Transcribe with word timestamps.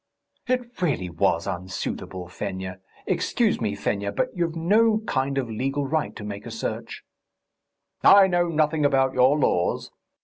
"It 0.47 0.81
really 0.81 1.11
was 1.11 1.45
unsuitable, 1.45 2.27
Fenya.... 2.27 2.79
Excuse 3.05 3.61
me, 3.61 3.75
Fenya, 3.75 4.11
but 4.11 4.29
you've 4.33 4.55
no 4.55 5.01
kind 5.01 5.37
of 5.37 5.47
legal 5.47 5.85
right 5.85 6.15
to 6.15 6.23
make 6.23 6.47
a 6.47 6.49
search." 6.49 7.03
"I 8.03 8.25
know 8.25 8.47
nothing 8.47 8.83
about 8.83 9.13
your 9.13 9.37
laws. 9.37 9.91